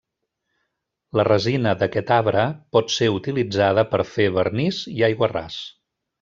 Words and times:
La 1.19 1.25
resina 1.27 1.73
d'aquest 1.83 2.13
arbre 2.15 2.45
pot 2.77 2.95
ser 2.95 3.11
utilitzada 3.19 3.85
per 3.93 4.01
fer 4.15 4.27
vernís 4.41 4.81
i 4.97 5.07
aiguarràs. 5.11 5.61